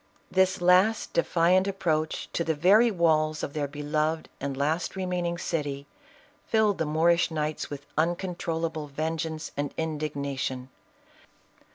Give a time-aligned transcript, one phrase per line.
[0.31, 5.37] This last defiant approach to the very walls of their U'l ived and last remaining
[5.37, 5.85] city,
[6.47, 10.69] filled the Moorish knights with uncontrollable vengeance and indigna tion.